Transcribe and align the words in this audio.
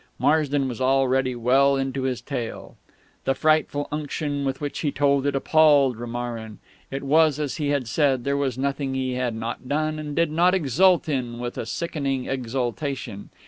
Marsden 0.17 0.67
was 0.67 0.81
already 0.81 1.35
well 1.35 1.75
into 1.75 2.01
his 2.01 2.21
tale... 2.21 2.75
The 3.25 3.35
frightful 3.35 3.87
unction 3.91 4.45
with 4.45 4.59
which 4.59 4.79
he 4.79 4.91
told 4.91 5.27
it 5.27 5.35
appalled 5.35 5.95
Romarin. 5.95 6.57
It 6.89 7.03
was 7.03 7.37
as 7.39 7.57
he 7.57 7.67
had 7.69 7.87
said 7.87 8.23
there 8.23 8.35
was 8.35 8.57
nothing 8.57 8.95
he 8.95 9.13
had 9.13 9.35
not 9.35 9.69
done 9.69 9.99
and 9.99 10.15
did 10.15 10.31
not 10.31 10.55
exult 10.55 11.07
in 11.07 11.37
with 11.37 11.55
a 11.55 11.67
sickening 11.67 12.25
exultation. 12.25 13.29